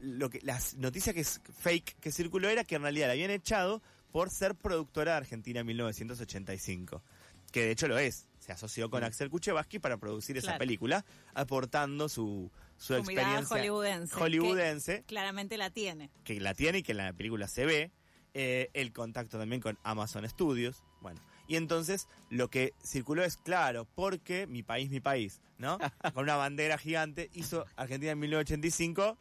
lo 0.00 0.28
que, 0.28 0.40
la 0.42 0.60
noticia 0.76 1.14
que 1.14 1.20
es 1.20 1.40
fake 1.60 1.96
que 1.98 2.12
circuló 2.12 2.50
era 2.50 2.62
que 2.64 2.74
en 2.74 2.82
realidad 2.82 3.06
la 3.06 3.12
habían 3.14 3.30
echado 3.30 3.80
por 4.12 4.28
ser 4.28 4.54
productora 4.54 5.12
de 5.12 5.16
Argentina 5.16 5.60
en 5.60 5.66
1985. 5.68 7.02
Que 7.50 7.62
de 7.64 7.70
hecho 7.70 7.88
lo 7.88 7.96
es. 7.98 8.28
Se 8.38 8.52
asoció 8.52 8.90
con 8.90 9.00
Mm. 9.00 9.04
Axel 9.06 9.30
Kuchevaski 9.30 9.78
para 9.78 9.96
producir 9.96 10.36
esa 10.36 10.48
Claro. 10.48 10.58
película, 10.58 11.04
aportando 11.32 12.10
su, 12.10 12.50
su 12.76 12.86
Su 12.88 12.94
experiencia 12.96 13.46
hollywoodense, 13.56 14.14
hollywoodense, 14.14 15.04
Claramente 15.06 15.56
la 15.56 15.70
tiene. 15.70 16.10
que 16.24 16.38
la 16.38 16.52
tiene 16.52 16.78
y 16.78 16.82
que 16.82 16.92
en 16.92 16.98
la 16.98 17.12
película 17.14 17.48
se 17.48 17.64
ve. 17.64 17.90
Eh, 18.34 18.70
el 18.74 18.92
contacto 18.92 19.38
también 19.38 19.60
con 19.60 19.78
Amazon 19.82 20.28
Studios. 20.28 20.82
Bueno, 21.00 21.20
y 21.46 21.56
entonces 21.56 22.08
lo 22.30 22.48
que 22.48 22.74
circuló 22.82 23.24
es 23.24 23.36
claro, 23.36 23.86
porque 23.94 24.46
mi 24.46 24.62
país, 24.62 24.90
mi 24.90 25.00
país, 25.00 25.40
¿no? 25.58 25.78
Con 26.14 26.24
una 26.24 26.36
bandera 26.36 26.78
gigante, 26.78 27.30
hizo 27.34 27.66
Argentina 27.76 28.12
en 28.12 28.18
1985, 28.20 29.18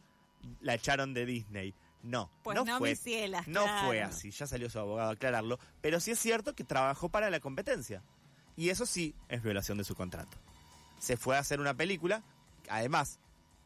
la 0.62 0.76
echaron 0.76 1.14
de 1.14 1.26
Disney. 1.26 1.74
No, 2.04 2.32
Pues 2.44 2.56
no, 2.56 2.66
no, 2.66 2.80
fue, 2.80 2.96
cielas, 2.96 3.48
no 3.48 3.64
claro. 3.64 3.88
fue 3.88 4.02
así, 4.02 4.32
ya 4.32 4.48
salió 4.48 4.70
su 4.72 4.80
abogado 4.80 5.10
a 5.10 5.14
aclararlo, 5.14 5.60
pero 5.82 6.00
sí 6.00 6.10
es 6.12 6.20
cierto 6.20 6.56
que 6.56 6.64
trabajó 6.64 7.10
para 7.10 7.30
la 7.30 7.40
competencia. 7.40 8.02
Y 8.56 8.70
eso 8.70 8.86
sí 8.88 9.14
es 9.30 9.44
violación 9.44 9.78
de 9.78 9.84
su 9.84 9.94
contrato. 9.96 10.38
Se 11.00 11.16
fue 11.16 11.36
a 11.36 11.40
hacer 11.40 11.60
una 11.60 11.76
película, 11.76 12.24
además, 12.70 13.20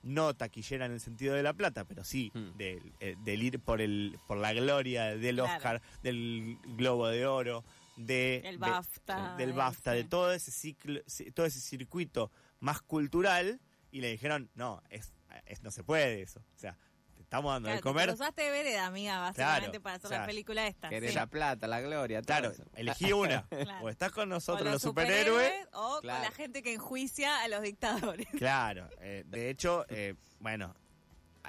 no 0.05 0.33
taquillera 0.35 0.85
en 0.85 0.91
el 0.93 0.99
sentido 1.01 1.33
de 1.35 1.43
la 1.43 1.53
plata, 1.53 1.83
pero 1.83 2.03
sí 2.03 2.31
Hmm. 2.33 2.55
del, 2.57 2.93
eh, 3.01 3.15
del 3.25 3.43
ir 3.43 3.59
por 3.59 3.81
el 3.81 4.17
por 4.27 4.37
la 4.37 4.53
gloria 4.53 5.15
del 5.17 5.35
Claro. 5.37 5.53
Oscar, 5.55 5.81
del 6.03 6.57
Globo 6.77 7.07
de 7.07 7.25
Oro, 7.25 7.65
de, 7.97 8.37
El 8.45 8.51
de- 8.55 8.57
BAFTA, 8.57 9.35
del 9.37 9.53
BAFTA, 9.53 9.91
de 9.93 9.99
ese. 10.01 10.09
todo 10.09 10.31
ese 10.31 10.51
ciclo, 10.51 11.01
ci- 11.05 11.33
todo 11.33 11.45
ese 11.45 11.59
circuito 11.59 12.31
más 12.59 12.81
cultural 12.81 13.59
y 13.91 14.01
le 14.01 14.11
dijeron, 14.11 14.49
"No, 14.55 14.81
es, 14.89 15.11
es- 15.45 15.63
no 15.63 15.71
se 15.71 15.83
puede 15.83 16.21
eso." 16.21 16.39
O 16.55 16.59
sea, 16.59 16.77
estamos 17.25 17.51
dando 17.53 17.67
Claro, 17.67 17.75
de 17.75 17.81
te 17.81 17.83
comer. 17.83 18.07
cruzaste 18.09 18.41
de 18.43 18.51
vereda, 18.51 18.85
amiga, 18.85 19.19
básicamente, 19.19 19.65
Claro, 19.69 19.83
para 19.83 19.95
hacer 19.95 20.05
o 20.05 20.09
sea, 20.09 20.19
la 20.21 20.25
película 20.25 20.67
esta. 20.67 20.89
Querés 20.89 21.09
sí. 21.11 21.15
la 21.15 21.27
plata, 21.27 21.67
la 21.67 21.81
gloria, 21.81 22.21
todo 22.21 22.27
Claro, 22.27 22.51
eso. 22.51 22.63
elegí 22.75 23.11
una. 23.11 23.45
Claro. 23.49 23.85
O 23.85 23.89
estás 23.89 24.11
con 24.11 24.29
nosotros 24.29 24.63
los 24.65 24.73
los 24.75 24.81
superhéroes. 24.81 25.51
o 25.73 25.99
Claro. 26.01 26.19
con 26.19 26.29
la 26.29 26.31
gente 26.35 26.63
que 26.63 26.73
enjuicia 26.73 27.41
a 27.43 27.47
los 27.47 27.61
dictadores. 27.61 28.27
Claro, 28.37 28.87
eh, 29.01 29.23
de 29.27 29.49
hecho, 29.49 29.85
eh, 29.89 30.15
bueno, 30.39 30.73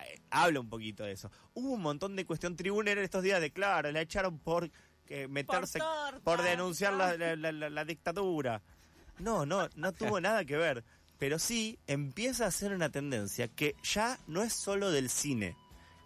eh, 0.02 0.18
habla 0.30 0.61
un 0.61 0.68
poquito 0.68 1.04
de 1.04 1.12
eso. 1.12 1.30
Hubo 1.54 1.73
un 1.75 1.83
montón 1.83 2.16
de 2.16 2.25
cuestión 2.26 2.56
tribunera 2.56 3.00
en 3.00 3.04
estos 3.04 3.23
días 3.23 3.40
de, 3.40 3.50
claro, 3.52 3.92
la 3.92 4.00
echaron 4.00 4.38
por 4.38 4.71
eh, 5.09 5.28
meterse, 5.28 5.78
torta. 5.78 6.21
por, 6.25 6.42
denunciar 6.42 6.92
la, 6.95 7.16
la- 7.16 7.37
la- 7.37 7.52
la- 7.52 7.71
la 7.71 7.85
dictadura. 7.85 8.61
No, 9.18 9.47
no, 9.47 9.68
no 9.76 9.92
tuvo 10.18 10.21
nada 10.21 10.45
que 10.45 10.56
ver. 10.56 10.83
Pero 11.18 11.38
sí 11.38 11.78
empieza 11.87 12.45
a 12.47 12.50
ser 12.50 12.73
una 12.73 12.90
tendencia 12.90 13.49
que 13.49 13.75
ya 13.83 14.18
no 14.26 14.42
es 14.42 14.52
solo 14.52 14.90
del 14.90 15.09
cine, 15.09 15.56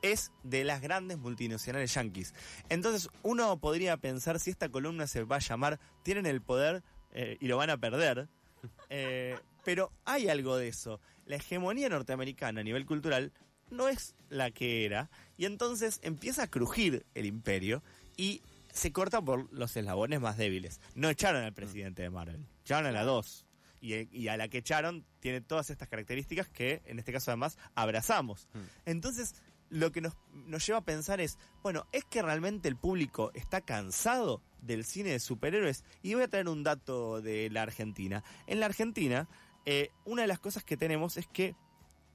es 0.03 0.33
de 0.43 0.65
las 0.65 0.81
grandes 0.81 1.19
multinacionales 1.19 1.95
yanquis. 1.95 2.35
Entonces 2.69 3.09
uno 3.23 3.59
podría 3.59 3.97
pensar 3.97 4.41
si 4.41 4.51
esta 4.51 4.69
columna 4.69 5.07
se 5.07 5.25
va 5.25 5.37
a 5.37 5.41
llamar 5.41 5.79
Tienen 6.03 6.27
el 6.27 6.41
poder 6.41 6.83
eh, 7.13 7.37
y 7.41 7.49
lo 7.49 7.57
van 7.57 7.71
a 7.71 7.77
perder. 7.79 8.29
Eh, 8.93 9.39
pero 9.65 9.91
hay 10.05 10.29
algo 10.29 10.57
de 10.57 10.69
eso. 10.69 11.01
La 11.25 11.37
hegemonía 11.37 11.89
norteamericana 11.89 12.61
a 12.61 12.65
nivel 12.65 12.85
cultural 12.85 13.33
no 13.71 13.89
es 13.89 14.15
la 14.29 14.51
que 14.51 14.85
era. 14.85 15.11
Y 15.39 15.47
entonces 15.47 16.01
empieza 16.03 16.43
a 16.43 16.47
crujir 16.49 17.07
el 17.15 17.25
imperio 17.25 17.83
y 18.17 18.43
se 18.73 18.93
corta 18.93 19.23
por 19.23 19.51
los 19.53 19.77
eslabones 19.77 20.21
más 20.21 20.37
débiles. 20.37 20.81
No 20.95 21.09
echaron 21.09 21.43
al 21.43 21.55
presidente 21.55 22.03
de 22.03 22.11
Marvel, 22.11 22.45
echaron 22.63 22.87
a 22.87 22.93
la 22.93 23.05
2. 23.05 23.47
Y, 23.83 24.15
y 24.15 24.29
a 24.29 24.37
la 24.37 24.49
que 24.49 24.59
echaron 24.59 25.07
tiene 25.21 25.41
todas 25.41 25.71
estas 25.71 25.89
características 25.89 26.49
que 26.49 26.83
en 26.85 26.99
este 26.99 27.13
caso 27.13 27.31
además 27.31 27.57
abrazamos. 27.75 28.47
Mm. 28.53 28.59
Entonces 28.85 29.35
lo 29.71 29.93
que 29.93 30.01
nos, 30.01 30.15
nos 30.33 30.67
lleva 30.67 30.81
a 30.81 30.85
pensar 30.85 31.21
es, 31.21 31.39
bueno, 31.63 31.87
¿es 31.93 32.05
que 32.05 32.23
realmente 32.23 32.69
el 32.69 32.77
público 32.77 33.31
está 33.35 33.61
cansado 33.61 34.43
del 34.63 34.85
cine 34.85 35.11
de 35.11 35.21
superhéroes? 35.21 35.85
Y 36.03 36.15
voy 36.15 36.25
a 36.25 36.29
traer 36.29 36.49
un 36.49 36.63
dato 36.63 37.21
de 37.23 37.49
la 37.51 37.63
Argentina. 37.63 38.23
En 38.47 38.61
la 38.61 38.67
Argentina, 38.67 39.29
eh, 39.65 39.91
una 40.05 40.23
de 40.23 40.29
las 40.29 40.39
cosas 40.41 40.65
que 40.65 40.77
tenemos 40.77 41.17
es 41.17 41.27
que 41.29 41.55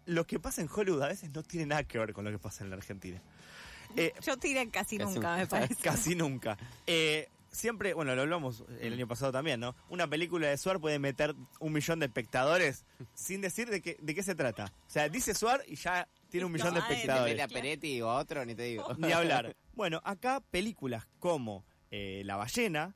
lo 0.05 0.27
que 0.27 0.39
pasa 0.39 0.61
en 0.61 0.69
Hollywood 0.73 1.01
a 1.01 1.07
veces 1.07 1.31
no 1.33 1.41
tiene 1.43 1.65
nada 1.65 1.83
que 1.83 1.97
ver 1.97 2.13
con 2.13 2.25
lo 2.25 2.31
que 2.31 2.39
pasa 2.39 2.63
en 2.63 2.69
la 2.69 2.75
Argentina. 2.75 3.21
Eh, 3.95 4.13
Yo 4.21 4.37
tiré 4.37 4.69
casi 4.69 4.97
Casi 4.97 5.13
nunca, 5.15 5.33
un- 5.33 5.39
me 5.39 5.47
parece. 5.47 5.75
Casi 5.81 6.15
nunca. 6.15 6.57
Eh, 6.85 7.29
siempre, 7.49 7.93
bueno, 7.93 8.13
lo 8.15 8.23
hablamos 8.23 8.65
el 8.81 8.93
año 8.93 9.07
pasado 9.07 9.31
también, 9.31 9.59
¿no? 9.61 9.73
Una 9.89 10.07
película 10.07 10.47
de 10.47 10.57
Suar 10.57 10.79
puede 10.81 10.99
meter 10.99 11.33
un 11.59 11.71
millón 11.71 11.99
de 11.99 12.07
espectadores 12.07 12.83
sin 13.13 13.39
decir 13.41 13.69
de 13.69 13.81
qué, 13.81 13.97
de 14.01 14.13
qué 14.13 14.21
se 14.23 14.35
trata. 14.35 14.65
O 14.65 14.89
sea, 14.89 15.07
dice 15.07 15.33
Suar 15.33 15.61
y 15.67 15.75
ya 15.75 16.07
tiene 16.29 16.45
un 16.45 16.51
millón 16.51 16.73
de 16.73 16.79
espectadores. 16.79 17.39
a 17.41 17.47
Peretti 17.47 18.01
o 18.01 18.09
a 18.09 18.17
otro, 18.19 18.45
ni 18.45 18.55
te 18.55 18.63
digo. 18.63 18.87
Ni 18.97 19.11
hablar. 19.11 19.55
Bueno, 19.75 19.99
acá 20.05 20.39
películas 20.51 21.05
como 21.19 21.65
eh, 21.91 22.21
La 22.25 22.37
ballena 22.37 22.95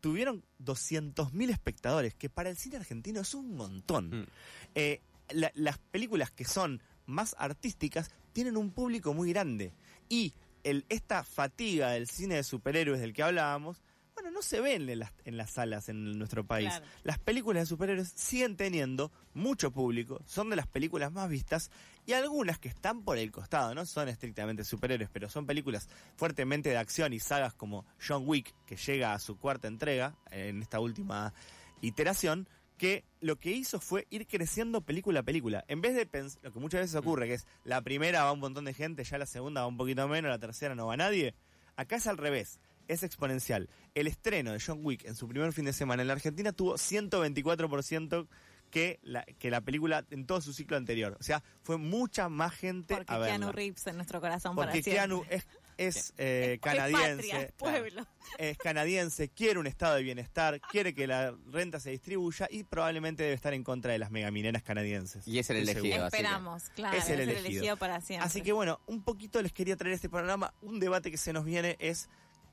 tuvieron 0.00 0.44
200.000 0.62 1.50
espectadores, 1.50 2.14
que 2.14 2.28
para 2.30 2.50
el 2.50 2.56
cine 2.56 2.76
argentino 2.76 3.20
es 3.20 3.34
un 3.34 3.54
montón. 3.54 4.10
Mm. 4.22 4.26
Eh, 4.74 5.00
la- 5.30 5.52
las 5.54 5.78
películas 5.78 6.30
que 6.30 6.44
son 6.44 6.82
más 7.06 7.34
artísticas 7.38 8.10
tienen 8.32 8.56
un 8.56 8.70
público 8.70 9.14
muy 9.14 9.30
grande. 9.32 9.72
Y 10.08 10.34
el, 10.64 10.84
esta 10.90 11.24
fatiga 11.24 11.90
del 11.90 12.08
cine 12.08 12.36
de 12.36 12.44
superhéroes 12.44 13.00
del 13.00 13.12
que 13.14 13.22
hablábamos, 13.22 13.82
bueno, 14.20 14.32
no 14.32 14.42
se 14.42 14.60
ven 14.60 14.88
en 14.88 14.98
las, 14.98 15.12
en 15.24 15.36
las 15.36 15.50
salas 15.50 15.88
en 15.88 16.18
nuestro 16.18 16.44
país. 16.44 16.70
Claro. 16.70 16.86
Las 17.04 17.18
películas 17.20 17.62
de 17.62 17.66
superhéroes 17.66 18.12
siguen 18.16 18.56
teniendo 18.56 19.12
mucho 19.32 19.70
público, 19.70 20.20
son 20.26 20.50
de 20.50 20.56
las 20.56 20.66
películas 20.66 21.12
más 21.12 21.28
vistas 21.28 21.70
y 22.04 22.14
algunas 22.14 22.58
que 22.58 22.68
están 22.68 23.02
por 23.02 23.16
el 23.16 23.30
costado, 23.30 23.74
no 23.74 23.86
son 23.86 24.08
estrictamente 24.08 24.64
superhéroes, 24.64 25.08
pero 25.12 25.28
son 25.28 25.46
películas 25.46 25.88
fuertemente 26.16 26.70
de 26.70 26.78
acción 26.78 27.12
y 27.12 27.20
sagas 27.20 27.54
como 27.54 27.86
John 28.04 28.24
Wick, 28.26 28.54
que 28.66 28.76
llega 28.76 29.12
a 29.12 29.20
su 29.20 29.38
cuarta 29.38 29.68
entrega 29.68 30.16
en 30.30 30.62
esta 30.62 30.80
última 30.80 31.32
iteración, 31.80 32.48
que 32.76 33.04
lo 33.20 33.36
que 33.36 33.52
hizo 33.52 33.78
fue 33.78 34.06
ir 34.10 34.26
creciendo 34.26 34.80
película 34.80 35.20
a 35.20 35.22
película. 35.22 35.64
En 35.68 35.80
vez 35.80 35.94
de 35.94 36.06
pensar, 36.06 36.42
lo 36.42 36.52
que 36.52 36.58
muchas 36.58 36.80
veces 36.80 36.96
ocurre, 36.96 37.28
que 37.28 37.34
es 37.34 37.46
la 37.64 37.82
primera 37.82 38.24
va 38.24 38.32
un 38.32 38.40
montón 38.40 38.64
de 38.64 38.74
gente, 38.74 39.04
ya 39.04 39.18
la 39.18 39.26
segunda 39.26 39.60
va 39.60 39.66
un 39.68 39.76
poquito 39.76 40.08
menos, 40.08 40.28
la 40.28 40.38
tercera 40.38 40.74
no 40.74 40.86
va 40.86 40.96
nadie, 40.96 41.34
acá 41.76 41.96
es 41.96 42.06
al 42.08 42.16
revés. 42.16 42.58
Es 42.88 43.02
exponencial. 43.02 43.68
El 43.94 44.06
estreno 44.06 44.52
de 44.52 44.60
John 44.64 44.80
Wick 44.82 45.04
en 45.04 45.14
su 45.14 45.28
primer 45.28 45.52
fin 45.52 45.66
de 45.66 45.72
semana 45.72 46.02
en 46.02 46.08
la 46.08 46.14
Argentina 46.14 46.52
tuvo 46.52 46.74
124% 46.74 48.26
que 48.70 48.98
la, 49.02 49.24
que 49.24 49.50
la 49.50 49.60
película 49.62 50.04
en 50.10 50.26
todo 50.26 50.40
su 50.40 50.52
ciclo 50.52 50.76
anterior. 50.76 51.16
O 51.18 51.22
sea, 51.22 51.42
fue 51.62 51.78
mucha 51.78 52.28
más 52.28 52.52
gente 52.54 52.94
Porque 52.96 53.12
a 53.12 53.18
verla. 53.18 53.36
Keanu 53.38 53.52
Reeves 53.52 53.86
en 53.86 53.96
nuestro 53.96 54.20
corazón 54.20 54.56
para 54.56 54.72
Porque 54.72 54.82
siempre. 54.82 54.98
Keanu 55.06 55.24
es, 55.30 55.46
es, 55.78 56.12
eh, 56.18 56.54
Es 56.54 56.60
canadiense. 56.60 57.16
patria, 57.16 57.40
es 57.42 57.52
pueblo. 57.52 58.06
es 58.36 58.58
canadiense, 58.58 59.28
quiere 59.30 59.58
un 59.58 59.66
estado 59.66 59.94
de 59.96 60.02
bienestar, 60.02 60.60
quiere 60.70 60.94
que 60.94 61.06
la 61.06 61.34
renta 61.50 61.80
se 61.80 61.90
distribuya 61.90 62.46
y 62.50 62.64
probablemente 62.64 63.22
debe 63.22 63.34
estar 63.34 63.54
en 63.54 63.64
contra 63.64 63.92
de 63.92 63.98
las 63.98 64.10
megamineras 64.10 64.62
canadienses. 64.62 65.26
Y 65.26 65.38
es 65.38 65.48
el 65.48 65.56
elegido. 65.58 65.82
así 66.04 66.10
que- 66.10 66.16
Esperamos, 66.18 66.64
claro. 66.74 66.96
Es 66.98 67.08
el 67.08 67.20
elegido. 67.20 67.76
para 67.78 68.00
siempre. 68.02 68.26
Así 68.26 68.42
que 68.42 68.52
bueno, 68.52 68.80
un 68.86 69.02
poquito 69.02 69.40
les 69.40 69.52
quería 69.52 69.76
traer 69.76 69.94
este 69.94 70.10
panorama. 70.10 70.52
Un 70.60 70.78
debate 70.78 71.10
que 71.10 71.16
se 71.16 71.32
nos 71.32 71.44
viene 71.46 71.76
es 71.80 72.10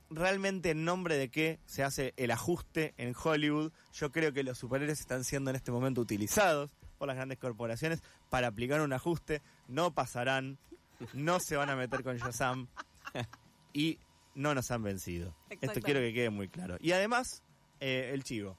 realmente 0.09 0.71
en 0.71 0.85
nombre 0.85 1.17
de 1.17 1.29
qué 1.29 1.59
se 1.65 1.83
hace 1.83 2.13
el 2.17 2.31
ajuste 2.31 2.93
en 2.97 3.13
Hollywood. 3.21 3.71
Yo 3.93 4.11
creo 4.11 4.33
que 4.33 4.43
los 4.43 4.57
superhéroes 4.57 4.99
están 4.99 5.23
siendo 5.23 5.49
en 5.49 5.55
este 5.55 5.71
momento 5.71 6.01
utilizados 6.01 6.69
por 6.97 7.07
las 7.07 7.15
grandes 7.15 7.37
corporaciones 7.37 8.01
para 8.29 8.47
aplicar 8.47 8.81
un 8.81 8.93
ajuste. 8.93 9.41
No 9.67 9.93
pasarán, 9.93 10.57
no 11.13 11.39
se 11.39 11.55
van 11.55 11.69
a 11.69 11.75
meter 11.75 12.03
con 12.03 12.17
Shazam 12.17 12.67
y 13.73 13.99
no 14.35 14.53
nos 14.53 14.71
han 14.71 14.83
vencido. 14.83 15.35
Esto 15.61 15.81
quiero 15.81 15.99
que 15.99 16.13
quede 16.13 16.29
muy 16.29 16.49
claro. 16.49 16.77
Y 16.79 16.91
además, 16.91 17.43
eh, 17.79 18.11
el 18.13 18.23
chivo. 18.23 18.57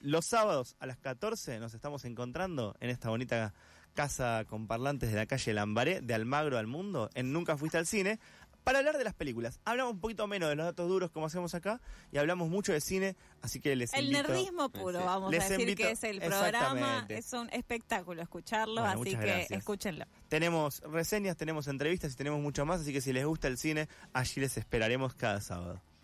Los 0.00 0.26
sábados 0.26 0.76
a 0.78 0.86
las 0.86 0.98
14 0.98 1.58
nos 1.58 1.74
estamos 1.74 2.04
encontrando 2.04 2.76
en 2.80 2.90
esta 2.90 3.08
bonita 3.08 3.54
casa 3.94 4.44
con 4.46 4.68
parlantes 4.68 5.10
de 5.10 5.16
la 5.16 5.26
calle 5.26 5.54
Lambaré, 5.54 6.02
de 6.02 6.14
Almagro 6.14 6.58
al 6.58 6.66
Mundo, 6.66 7.10
en 7.14 7.32
Nunca 7.32 7.56
Fuiste 7.56 7.78
al 7.78 7.86
Cine, 7.86 8.20
para 8.66 8.80
hablar 8.80 8.98
de 8.98 9.04
las 9.04 9.14
películas. 9.14 9.60
Hablamos 9.64 9.92
un 9.92 10.00
poquito 10.00 10.26
menos 10.26 10.48
de 10.48 10.56
los 10.56 10.66
datos 10.66 10.88
duros 10.88 11.12
como 11.12 11.26
hacemos 11.26 11.54
acá 11.54 11.80
y 12.10 12.18
hablamos 12.18 12.48
mucho 12.48 12.72
de 12.72 12.80
cine, 12.80 13.14
así 13.40 13.60
que 13.60 13.76
les 13.76 13.94
El 13.94 14.06
invito... 14.06 14.26
nerdismo 14.26 14.68
puro, 14.70 14.98
Sí. 14.98 15.04
vamos 15.06 15.28
a 15.32 15.36
decir 15.38 15.60
invito- 15.60 15.76
que 15.84 15.90
es 15.92 16.02
el 16.02 16.18
programa. 16.20 17.06
Es 17.08 17.32
un 17.32 17.48
espectáculo 17.50 18.22
escucharlo, 18.22 18.80
Bueno, 18.82 19.00
así 19.00 19.10
que 19.10 19.16
gracias. 19.24 19.50
escúchenlo. 19.60 20.04
Tenemos 20.28 20.80
reseñas, 20.80 21.36
tenemos 21.36 21.68
entrevistas 21.68 22.12
y 22.12 22.16
tenemos 22.16 22.40
mucho 22.40 22.66
más, 22.66 22.80
así 22.80 22.92
que 22.92 23.00
si 23.00 23.12
les 23.12 23.24
gusta 23.24 23.46
el 23.46 23.56
cine, 23.56 23.88
allí 24.12 24.40
les 24.40 24.56
esperaremos 24.56 25.14
cada 25.14 25.40
sábado. 25.40 25.80